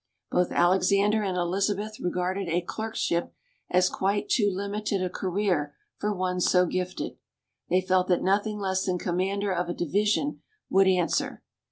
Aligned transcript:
Both 0.31 0.51
Alexander 0.51 1.21
and 1.21 1.37
Elizabeth 1.37 1.99
regarded 1.99 2.49
"a 2.49 2.61
clerkship" 2.61 3.33
as 3.69 3.87
quite 3.87 4.29
too 4.29 4.49
limited 4.51 4.99
a 5.03 5.11
career 5.11 5.75
for 5.99 6.11
one 6.11 6.39
so 6.39 6.65
gifted; 6.65 7.17
they 7.69 7.81
felt 7.81 8.07
that 8.07 8.23
nothing 8.23 8.57
less 8.57 8.83
than 8.85 8.97
commander 8.97 9.51
of 9.51 9.69
a 9.69 9.75
division 9.75 10.41
would 10.71 10.87
answer. 10.87 11.43